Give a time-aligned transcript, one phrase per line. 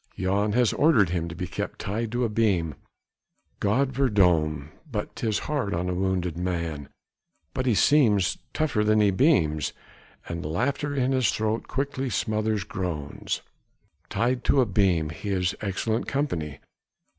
[0.17, 2.73] Jan has ordered him to be kept tied to a beam!
[3.59, 4.71] God verdomme!
[4.91, 6.89] but 'tis hard on a wounded man,
[7.53, 9.73] but he seems tougher than the beams,
[10.27, 13.43] and laughter in his throat quickly smothers groans.
[14.09, 16.57] Tied to a beam, he is excellent company!